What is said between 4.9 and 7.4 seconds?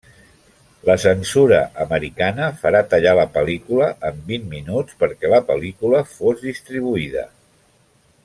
perquè la pel·lícula fos distribuïda.